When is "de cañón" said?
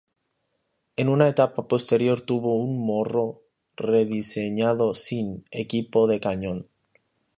6.07-6.67